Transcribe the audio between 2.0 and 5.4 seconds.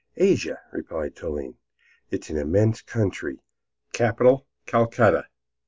"is an immense country. Capital Calcutta.